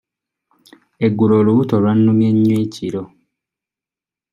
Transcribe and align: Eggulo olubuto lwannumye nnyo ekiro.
Eggulo 1.05 1.33
olubuto 1.41 1.75
lwannumye 1.81 2.29
nnyo 2.35 2.55
ekiro. 2.65 3.03